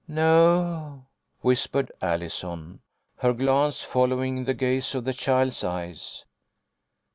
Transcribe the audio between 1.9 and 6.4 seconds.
Allison, her glance following the gaze of the child's eyes.